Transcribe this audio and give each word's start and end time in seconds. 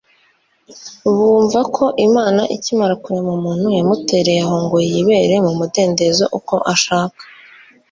Bumvaga 1.17 1.59
ko 1.75 1.83
Imana 2.07 2.41
ikimara 2.55 2.93
kurema 3.03 3.31
umuntu 3.39 3.67
yamutereye 3.77 4.41
aho 4.45 4.57
ngo 4.65 4.77
yibere 4.89 5.35
mu 5.45 5.51
mudendezo 5.59 6.23
uko 6.37 6.55
ashaka. 6.73 7.21